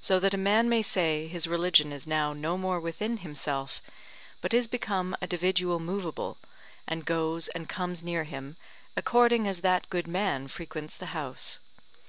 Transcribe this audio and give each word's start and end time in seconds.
So 0.00 0.20
that 0.20 0.32
a 0.32 0.36
man 0.38 0.68
may 0.68 0.80
say 0.80 1.26
his 1.26 1.48
religion 1.48 1.90
is 1.90 2.06
now 2.06 2.32
no 2.32 2.56
more 2.56 2.78
within 2.78 3.16
himself, 3.16 3.82
but 4.40 4.54
is 4.54 4.68
become 4.68 5.16
a 5.20 5.26
dividual 5.26 5.80
movable, 5.80 6.36
and 6.86 7.04
goes 7.04 7.48
and 7.48 7.68
comes 7.68 8.04
near 8.04 8.22
him, 8.22 8.56
according 8.96 9.48
as 9.48 9.62
that 9.62 9.90
good 9.90 10.06
man 10.06 10.46
frequents 10.46 10.96
the 10.96 11.06
house. 11.06 11.58